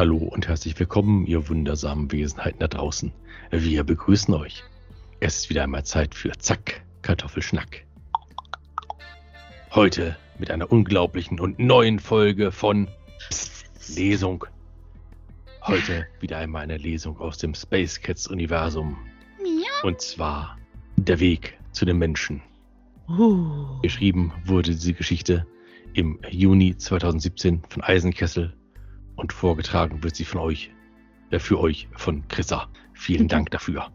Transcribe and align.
Hallo 0.00 0.16
und 0.16 0.48
herzlich 0.48 0.80
willkommen, 0.80 1.26
ihr 1.26 1.50
wundersamen 1.50 2.10
Wesenheiten 2.10 2.58
da 2.58 2.68
draußen. 2.68 3.12
Wir 3.50 3.84
begrüßen 3.84 4.32
euch. 4.32 4.64
Es 5.20 5.36
ist 5.36 5.50
wieder 5.50 5.62
einmal 5.62 5.84
Zeit 5.84 6.14
für 6.14 6.32
Zack, 6.38 6.80
Kartoffelschnack. 7.02 7.84
Heute 9.72 10.16
mit 10.38 10.50
einer 10.50 10.72
unglaublichen 10.72 11.38
und 11.38 11.58
neuen 11.58 11.98
Folge 11.98 12.50
von 12.50 12.88
Psst, 13.28 13.94
Lesung. 13.94 14.46
Heute 15.60 16.06
wieder 16.18 16.38
einmal 16.38 16.62
eine 16.62 16.78
Lesung 16.78 17.18
aus 17.20 17.36
dem 17.36 17.54
Space 17.54 18.00
Cats 18.00 18.26
Universum. 18.26 18.96
Und 19.82 20.00
zwar 20.00 20.56
Der 20.96 21.20
Weg 21.20 21.58
zu 21.72 21.84
den 21.84 21.98
Menschen. 21.98 22.40
Geschrieben 23.82 24.32
wurde 24.46 24.70
diese 24.70 24.94
Geschichte 24.94 25.46
im 25.92 26.18
Juni 26.30 26.74
2017 26.74 27.64
von 27.68 27.82
Eisenkessel 27.82 28.54
und 29.20 29.32
vorgetragen 29.32 30.02
wird 30.02 30.16
sie 30.16 30.24
von 30.24 30.40
euch, 30.40 30.70
äh, 31.30 31.38
für 31.38 31.60
euch 31.60 31.88
von 31.96 32.26
Chrissa. 32.28 32.68
Vielen. 32.94 33.28
Dank 33.28 33.50
dafür. 33.50 33.90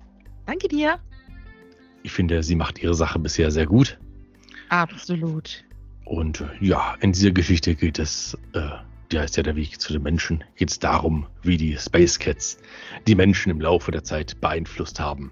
Danke 0.46 0.68
dir. 0.68 1.00
Ich 2.04 2.12
finde, 2.12 2.44
sie 2.44 2.56
macht 2.56 2.82
ihre 2.82 2.94
Sache 2.94 3.20
bisher 3.20 3.52
sehr 3.52 3.66
gut. 3.66 3.98
Absolut. 4.70 5.64
Und 6.06 6.42
äh, 6.42 6.48
ja, 6.62 6.96
in 7.02 7.12
dieser 7.12 7.32
Geschichte 7.32 7.76
geht 7.76 7.98
es, 7.98 8.38
äh, 8.54 8.70
die 9.12 9.20
heißt 9.20 9.38
ja 9.38 9.44
der 9.44 9.56
Weg 9.56 9.82
zu 9.82 9.92
den 9.92 10.04
Menschen, 10.04 10.44
geht 10.56 10.70
es 10.70 10.80
darum, 10.80 11.26
wie 11.42 11.58
die 11.58 11.78
Space 11.78 12.20
Cats 12.20 12.60
die 13.08 13.16
Menschen 13.16 13.50
im 13.50 13.60
Laufe 13.60 13.92
der 13.92 14.04
Zeit 14.04 14.40
beeinflusst 14.40 15.00
haben. 15.00 15.32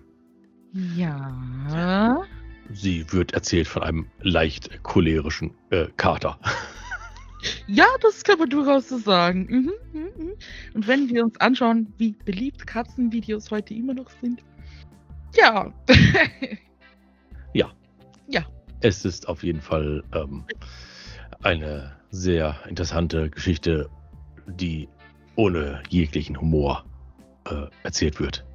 Ja. 0.96 2.24
Sie 2.72 3.06
wird 3.12 3.34
erzählt 3.34 3.68
von 3.68 3.84
einem 3.84 4.08
leicht 4.22 4.82
cholerischen 4.82 5.54
äh, 5.70 5.88
Kater. 5.96 6.40
Ja, 7.68 7.86
das 8.02 8.24
kann 8.24 8.40
man 8.40 8.50
durchaus 8.50 8.90
so 8.90 8.98
sagen. 8.98 9.48
Mhm, 9.50 9.72
mhm, 9.94 10.26
mhm. 10.26 10.34
Und 10.74 10.88
wenn 10.88 11.10
wir 11.10 11.24
uns 11.24 11.40
anschauen, 11.40 11.94
wie 11.98 12.16
beliebt 12.26 12.66
Katzenvideos 12.68 13.52
heute 13.52 13.74
immer 13.74 13.94
noch 13.94 14.10
sind. 14.22 14.44
Ja. 15.36 15.74
Es 18.82 19.06
ist 19.06 19.30
auf 19.30 19.44
jeden 19.44 19.62
Fall 19.62 20.04
ähm, 20.14 20.44
eine 21.42 21.96
sehr 22.12 22.56
interessante 22.68 23.30
Geschichte, 23.30 23.90
die 24.46 24.90
ohne 25.36 25.82
jeglichen 25.90 26.40
Humor 26.40 26.86
äh, 27.46 27.68
erzählt 27.84 28.20
wird. 28.20 28.46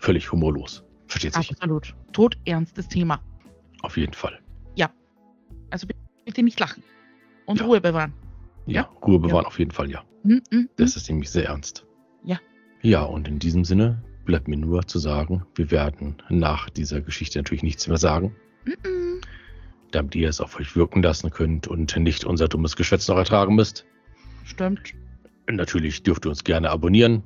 Völlig 0.00 0.30
humorlos. 0.30 0.84
Versteht 1.06 1.34
sich. 1.34 1.50
Absolut. 1.50 1.94
Todernstes 2.12 2.88
Thema. 2.88 3.22
Auf 3.82 3.96
jeden 3.96 4.12
Fall. 4.12 4.38
Also 5.74 5.88
bitte 6.24 6.44
nicht 6.44 6.60
lachen. 6.60 6.84
Und 7.46 7.60
Ja. 7.60 7.66
Ruhe 7.66 7.80
bewahren. 7.80 8.12
Ja, 8.66 8.82
Ja? 8.82 8.90
Ruhe 9.06 9.18
bewahren 9.18 9.46
auf 9.46 9.58
jeden 9.58 9.70
Fall, 9.70 9.90
ja. 9.90 10.02
Mhm, 10.22 10.42
mhm, 10.50 10.68
Das 10.76 10.96
ist 10.96 11.08
nämlich 11.08 11.30
sehr 11.30 11.46
ernst. 11.46 11.86
Ja. 12.24 12.38
Ja, 12.82 13.02
und 13.02 13.28
in 13.28 13.38
diesem 13.38 13.64
Sinne 13.64 14.02
bleibt 14.24 14.48
mir 14.48 14.56
nur 14.56 14.86
zu 14.86 14.98
sagen, 14.98 15.44
wir 15.54 15.70
werden 15.70 16.16
nach 16.30 16.70
dieser 16.70 17.00
Geschichte 17.02 17.38
natürlich 17.38 17.62
nichts 17.62 17.86
mehr 17.88 17.98
sagen, 17.98 18.34
damit 19.90 20.14
ihr 20.14 20.28
es 20.28 20.40
auf 20.40 20.58
euch 20.58 20.74
wirken 20.76 21.02
lassen 21.02 21.30
könnt 21.30 21.68
und 21.68 21.94
nicht 21.96 22.24
unser 22.24 22.48
dummes 22.48 22.76
Geschwätz 22.76 23.06
noch 23.08 23.16
ertragen 23.16 23.54
müsst. 23.54 23.84
Stimmt. 24.44 24.94
Natürlich 25.50 26.02
dürft 26.02 26.24
ihr 26.26 26.30
uns 26.30 26.42
gerne 26.44 26.70
abonnieren, 26.70 27.22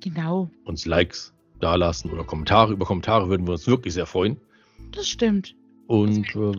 Genau. 0.00 0.50
uns 0.64 0.84
Likes 0.84 1.32
dalassen 1.60 2.10
oder 2.10 2.24
Kommentare. 2.24 2.72
Über 2.72 2.84
Kommentare 2.86 3.28
würden 3.28 3.46
wir 3.46 3.52
uns 3.52 3.66
wirklich 3.66 3.94
sehr 3.94 4.06
freuen. 4.06 4.36
Das 4.92 5.08
stimmt. 5.08 5.54
Und 5.86 6.34
äh, 6.34 6.52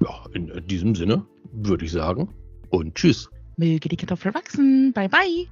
ja, 0.00 0.24
in 0.34 0.66
diesem 0.66 0.94
Sinne 0.94 1.24
würde 1.52 1.84
ich 1.84 1.92
sagen 1.92 2.34
und 2.70 2.94
tschüss. 2.94 3.28
Möge 3.56 3.88
die 3.88 3.96
Kartoffel 3.96 4.34
wachsen. 4.34 4.92
Bye, 4.92 5.08
bye. 5.08 5.46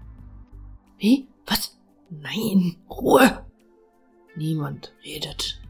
Wie? 0.99 1.29
Was? 1.47 1.79
Nein, 2.11 2.77
Ruhe! 2.89 3.45
Niemand 4.37 4.95
redet, 5.05 5.61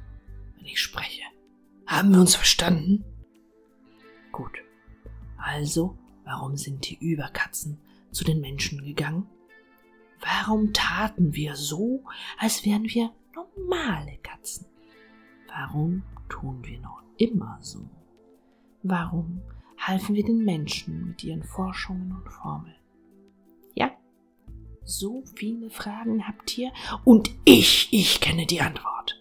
wenn 0.57 0.67
ich 0.67 0.81
spreche. 0.81 1.23
Haben 1.87 2.13
wir 2.13 2.21
uns 2.21 2.35
verstanden? 2.35 3.05
Gut. 4.31 4.59
Also, 5.39 5.97
warum 6.25 6.57
sind 6.57 6.89
die 6.89 6.99
Überkatzen 7.01 7.79
zu 8.11 8.25
den 8.25 8.41
Menschen 8.41 8.85
gegangen? 8.85 9.27
Warum 10.21 10.73
taten 10.73 11.35
wir 11.35 11.57
so, 11.57 12.05
als 12.39 12.65
wären 12.65 12.85
wir 12.85 13.11
normale 13.35 14.19
Katzen? 14.23 14.67
Warum 15.49 16.03
tun 16.29 16.65
wir 16.65 16.79
noch 16.81 17.03
immer 17.17 17.59
so? 17.63 17.89
Warum 18.83 19.41
halfen 19.89 20.15
wir 20.15 20.25
den 20.25 20.45
Menschen 20.45 21.09
mit 21.09 21.25
ihren 21.25 21.43
Forschungen 21.43 22.13
und 22.13 22.31
Formeln? 22.31 22.75
Ja, 23.75 23.91
so 24.85 25.25
viele 25.35 25.71
Fragen 25.71 26.29
habt 26.29 26.57
ihr 26.59 26.71
und 27.05 27.31
ich, 27.45 27.89
ich 27.91 28.21
kenne 28.21 28.47
die 28.47 28.61
Antwort. 28.61 29.19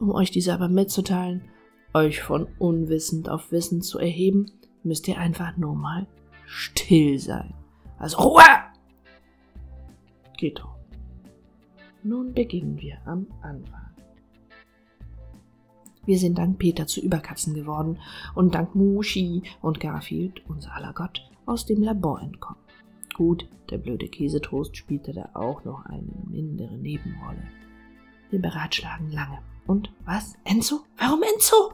Um 0.00 0.10
euch 0.10 0.32
diese 0.32 0.52
aber 0.52 0.68
mitzuteilen, 0.68 1.48
euch 1.94 2.20
von 2.20 2.48
unwissend 2.58 3.28
auf 3.28 3.52
Wissen 3.52 3.82
zu 3.82 3.98
erheben, 3.98 4.50
müsst 4.82 5.06
ihr 5.06 5.18
einfach 5.18 5.56
nur 5.56 5.76
mal 5.76 6.06
still 6.44 7.18
sein. 7.18 7.54
Also 7.98 8.18
Ruhe! 8.18 8.42
Geht 10.36 10.58
doch. 10.58 10.74
Nun 12.02 12.34
beginnen 12.34 12.80
wir 12.80 12.98
am 13.06 13.28
Anfang. 13.42 13.81
Wir 16.04 16.18
sind 16.18 16.38
dank 16.38 16.58
Peter 16.58 16.86
zu 16.86 17.00
Überkatzen 17.00 17.54
geworden 17.54 17.98
und 18.34 18.54
dank 18.54 18.74
Mushi 18.74 19.42
und 19.60 19.78
Garfield, 19.78 20.42
unser 20.48 20.74
aller 20.74 20.92
Gott, 20.92 21.22
aus 21.46 21.64
dem 21.64 21.82
Labor 21.82 22.20
entkommen. 22.20 22.60
Gut, 23.14 23.48
der 23.70 23.78
blöde 23.78 24.08
Käsetoast 24.08 24.76
spielte 24.76 25.12
da 25.12 25.30
auch 25.34 25.64
noch 25.64 25.84
eine 25.86 26.12
mindere 26.28 26.76
Nebenrolle. 26.76 27.42
Wir 28.30 28.40
beratschlagen 28.40 29.12
lange. 29.12 29.38
Und 29.66 29.92
was? 30.04 30.34
Enzo? 30.44 30.80
Warum 30.96 31.22
Enzo? 31.22 31.72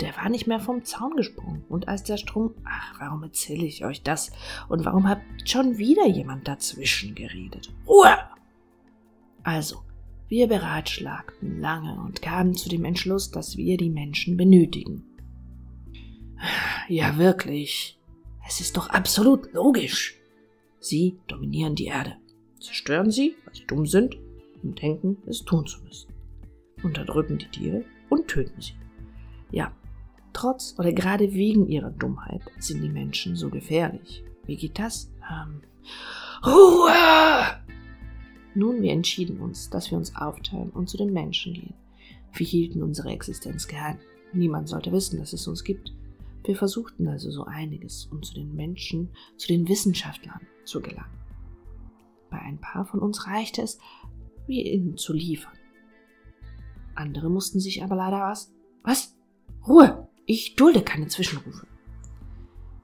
Der 0.00 0.16
war 0.16 0.28
nicht 0.28 0.46
mehr 0.46 0.58
vom 0.58 0.84
Zaun 0.84 1.14
gesprungen. 1.14 1.64
Und 1.68 1.86
als 1.86 2.02
der 2.02 2.16
Strom. 2.16 2.54
Ach, 2.64 2.98
warum 2.98 3.22
erzähle 3.22 3.64
ich 3.64 3.84
euch 3.84 4.02
das? 4.02 4.32
Und 4.68 4.84
warum 4.84 5.06
hat 5.08 5.20
schon 5.44 5.78
wieder 5.78 6.06
jemand 6.06 6.48
dazwischen 6.48 7.14
geredet? 7.14 7.72
Ruhe! 7.86 8.16
Also, 9.44 9.82
wir 10.34 10.48
beratschlagten 10.48 11.60
lange 11.60 11.94
und 12.00 12.20
kamen 12.20 12.56
zu 12.56 12.68
dem 12.68 12.84
Entschluss, 12.84 13.30
dass 13.30 13.56
wir 13.56 13.76
die 13.76 13.88
Menschen 13.88 14.36
benötigen. 14.36 15.04
Ja, 16.88 17.16
wirklich. 17.18 18.00
Es 18.44 18.58
ist 18.58 18.76
doch 18.76 18.88
absolut 18.88 19.52
logisch. 19.52 20.16
Sie 20.80 21.20
dominieren 21.28 21.76
die 21.76 21.84
Erde. 21.84 22.16
Zerstören 22.58 23.12
sie, 23.12 23.36
weil 23.44 23.54
sie 23.54 23.66
dumm 23.68 23.86
sind 23.86 24.16
und 24.64 24.82
denken, 24.82 25.18
es 25.26 25.44
tun 25.44 25.68
zu 25.68 25.80
müssen. 25.84 26.12
Unterdrücken 26.82 27.38
die 27.38 27.46
Tiere 27.46 27.84
und 28.08 28.26
töten 28.26 28.60
sie. 28.60 28.74
Ja, 29.52 29.70
trotz 30.32 30.74
oder 30.80 30.92
gerade 30.92 31.32
wegen 31.32 31.68
ihrer 31.68 31.92
Dummheit 31.92 32.42
sind 32.58 32.82
die 32.82 32.88
Menschen 32.88 33.36
so 33.36 33.50
gefährlich. 33.50 34.24
Wie 34.46 34.56
geht 34.56 34.80
das? 34.80 35.12
Ähm, 35.30 35.62
Ruhe! 36.44 36.90
Nun, 38.54 38.82
wir 38.82 38.92
entschieden 38.92 39.40
uns, 39.40 39.68
dass 39.70 39.90
wir 39.90 39.98
uns 39.98 40.14
aufteilen 40.14 40.70
und 40.70 40.88
zu 40.88 40.96
den 40.96 41.12
Menschen 41.12 41.54
gehen. 41.54 41.74
Wir 42.32 42.46
hielten 42.46 42.82
unsere 42.82 43.10
Existenz 43.10 43.66
geheim. 43.66 43.98
Niemand 44.32 44.68
sollte 44.68 44.92
wissen, 44.92 45.18
dass 45.18 45.32
es 45.32 45.46
uns 45.46 45.64
gibt. 45.64 45.92
Wir 46.44 46.56
versuchten 46.56 47.08
also 47.08 47.30
so 47.30 47.44
einiges, 47.44 48.06
um 48.06 48.22
zu 48.22 48.34
den 48.34 48.54
Menschen, 48.54 49.10
zu 49.36 49.48
den 49.48 49.68
Wissenschaftlern 49.68 50.40
zu 50.64 50.80
gelangen. 50.80 51.18
Bei 52.30 52.38
ein 52.38 52.58
paar 52.58 52.84
von 52.84 53.00
uns 53.00 53.26
reichte 53.26 53.62
es, 53.62 53.78
wir 54.46 54.64
ihnen 54.64 54.96
zu 54.96 55.12
liefern. 55.12 55.56
Andere 56.94 57.30
mussten 57.30 57.60
sich 57.60 57.82
aber 57.82 57.96
leider 57.96 58.20
was. 58.20 58.52
Was? 58.82 59.16
Ruhe! 59.66 60.08
Ich 60.26 60.54
dulde 60.56 60.82
keine 60.82 61.08
Zwischenrufe. 61.08 61.66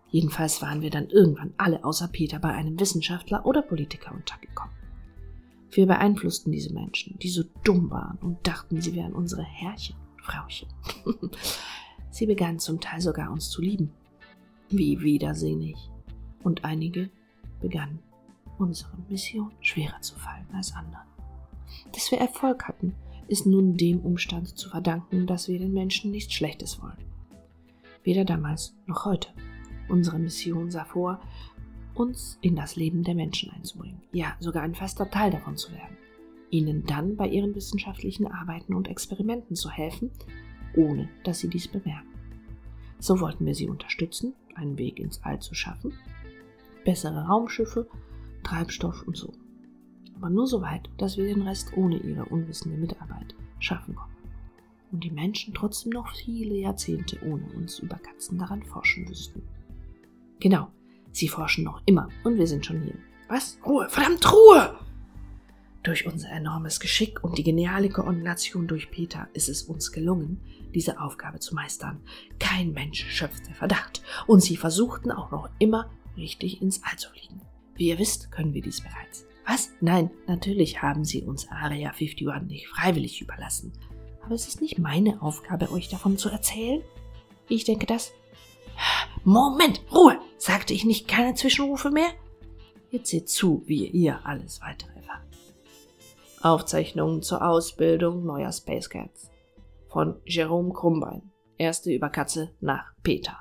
Jedenfalls 0.08 0.60
waren 0.62 0.82
wir 0.82 0.90
dann 0.90 1.08
irgendwann 1.08 1.54
alle 1.56 1.84
außer 1.84 2.08
Peter 2.08 2.38
bei 2.38 2.50
einem 2.50 2.78
Wissenschaftler 2.80 3.46
oder 3.46 3.62
Politiker 3.62 4.12
untergekommen. 4.12 4.79
Wir 5.70 5.86
beeinflussten 5.86 6.52
diese 6.52 6.72
Menschen, 6.72 7.18
die 7.18 7.28
so 7.28 7.44
dumm 7.64 7.90
waren 7.90 8.18
und 8.18 8.46
dachten, 8.46 8.80
sie 8.80 8.94
wären 8.94 9.12
unsere 9.12 9.44
Herrchen 9.44 9.96
und 10.16 10.22
Frauchen. 10.22 10.68
sie 12.10 12.26
begannen 12.26 12.58
zum 12.58 12.80
Teil 12.80 13.00
sogar 13.00 13.30
uns 13.30 13.50
zu 13.50 13.62
lieben. 13.62 13.92
Wie 14.68 15.00
widersinnig. 15.00 15.76
Und 16.42 16.64
einige 16.64 17.10
begannen, 17.60 18.00
unsere 18.58 18.96
Mission 19.08 19.52
schwerer 19.60 20.00
zu 20.00 20.16
fallen 20.16 20.46
als 20.52 20.74
anderen. 20.74 21.06
Dass 21.92 22.10
wir 22.10 22.18
Erfolg 22.18 22.64
hatten, 22.64 22.94
ist 23.28 23.46
nun 23.46 23.76
dem 23.76 24.00
Umstand 24.00 24.58
zu 24.58 24.68
verdanken, 24.70 25.26
dass 25.26 25.48
wir 25.48 25.58
den 25.58 25.72
Menschen 25.72 26.10
nichts 26.10 26.34
Schlechtes 26.34 26.82
wollen. 26.82 26.98
Weder 28.02 28.24
damals 28.24 28.74
noch 28.86 29.04
heute. 29.04 29.28
Unsere 29.88 30.18
Mission 30.18 30.70
sah 30.70 30.84
vor, 30.84 31.20
uns 32.00 32.38
in 32.40 32.56
das 32.56 32.76
Leben 32.76 33.02
der 33.02 33.14
Menschen 33.14 33.50
einzubringen, 33.50 34.00
ja 34.12 34.34
sogar 34.40 34.62
ein 34.62 34.74
fester 34.74 35.10
Teil 35.10 35.30
davon 35.30 35.58
zu 35.58 35.70
werden, 35.72 35.98
ihnen 36.48 36.86
dann 36.86 37.14
bei 37.14 37.28
ihren 37.28 37.54
wissenschaftlichen 37.54 38.26
Arbeiten 38.26 38.74
und 38.74 38.88
Experimenten 38.88 39.54
zu 39.54 39.68
helfen, 39.68 40.10
ohne 40.74 41.10
dass 41.24 41.40
sie 41.40 41.48
dies 41.48 41.68
bemerken. 41.68 42.08
So 43.00 43.20
wollten 43.20 43.44
wir 43.44 43.54
sie 43.54 43.68
unterstützen, 43.68 44.32
einen 44.54 44.78
Weg 44.78 44.98
ins 44.98 45.22
All 45.22 45.40
zu 45.40 45.54
schaffen, 45.54 45.92
bessere 46.86 47.26
Raumschiffe, 47.26 47.86
Treibstoff 48.44 49.02
und 49.06 49.18
so. 49.18 49.34
Aber 50.16 50.30
nur 50.30 50.46
so 50.46 50.62
weit, 50.62 50.88
dass 50.96 51.18
wir 51.18 51.26
den 51.26 51.42
Rest 51.42 51.76
ohne 51.76 51.98
ihre 51.98 52.24
unwissende 52.24 52.78
Mitarbeit 52.78 53.34
schaffen 53.58 53.94
konnten. 53.94 54.10
Und 54.90 55.04
die 55.04 55.10
Menschen 55.10 55.52
trotzdem 55.52 55.92
noch 55.92 56.08
viele 56.14 56.54
Jahrzehnte 56.54 57.18
ohne 57.26 57.46
uns 57.54 57.78
über 57.78 57.96
Katzen 57.96 58.38
daran 58.38 58.62
forschen 58.62 59.04
müssten. 59.04 59.42
Genau, 60.40 60.70
sie 61.12 61.28
forschen 61.28 61.64
noch 61.64 61.82
immer 61.86 62.08
und 62.24 62.38
wir 62.38 62.46
sind 62.46 62.64
schon 62.64 62.82
hier. 62.82 62.96
Was? 63.28 63.58
Ruhe, 63.64 63.88
verdammt 63.88 64.32
Ruhe! 64.32 64.78
Durch 65.82 66.06
unser 66.06 66.30
enormes 66.30 66.78
Geschick 66.78 67.24
und 67.24 67.38
die 67.38 67.42
geniale 67.42 67.88
Koordination 67.88 68.66
durch 68.66 68.90
Peter 68.90 69.28
ist 69.32 69.48
es 69.48 69.62
uns 69.62 69.92
gelungen, 69.92 70.40
diese 70.74 71.00
Aufgabe 71.00 71.38
zu 71.40 71.54
meistern. 71.54 72.02
Kein 72.38 72.72
Mensch 72.72 73.06
schöpfte 73.08 73.54
Verdacht 73.54 74.02
und 74.26 74.40
sie 74.40 74.56
versuchten 74.56 75.10
auch 75.10 75.30
noch 75.30 75.48
immer 75.58 75.90
richtig 76.16 76.60
ins 76.60 76.82
All 76.84 76.98
zu 76.98 77.08
fliegen. 77.10 77.40
Wie 77.76 77.88
ihr 77.88 77.98
wisst, 77.98 78.30
können 78.30 78.52
wir 78.52 78.60
dies 78.60 78.82
bereits. 78.82 79.24
Was? 79.46 79.70
Nein, 79.80 80.10
natürlich 80.26 80.82
haben 80.82 81.04
sie 81.04 81.22
uns 81.22 81.48
Area 81.48 81.90
51 81.90 82.46
nicht 82.46 82.68
freiwillig 82.68 83.22
überlassen. 83.22 83.72
Aber 84.22 84.34
es 84.34 84.46
ist 84.46 84.60
nicht 84.60 84.78
meine 84.78 85.22
Aufgabe, 85.22 85.72
euch 85.72 85.88
davon 85.88 86.18
zu 86.18 86.28
erzählen. 86.28 86.82
Ich 87.48 87.64
denke, 87.64 87.86
dass... 87.86 88.12
Moment, 89.24 89.82
Ruhe! 89.90 90.19
Sagte 90.40 90.72
ich 90.72 90.86
nicht 90.86 91.06
keine 91.06 91.34
Zwischenrufe 91.34 91.90
mehr? 91.90 92.08
Jetzt 92.88 93.10
seht 93.10 93.28
zu, 93.28 93.62
wie 93.66 93.86
ihr 93.86 94.24
alles 94.24 94.62
weitere 94.62 94.90
erfahrt. 94.96 95.26
Aufzeichnungen 96.40 97.20
zur 97.20 97.46
Ausbildung 97.46 98.24
neuer 98.24 98.50
Space 98.50 98.88
Cats 98.88 99.30
von 99.88 100.18
Jerome 100.24 100.72
Krumbein. 100.72 101.30
Erste 101.58 101.92
Überkatze 101.92 102.54
nach 102.58 102.94
Peter. 103.02 103.36